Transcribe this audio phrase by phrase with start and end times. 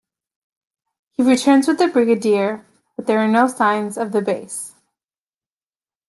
[1.11, 2.65] He returns with the Brigadier,
[2.95, 4.73] but there are no signs of the base.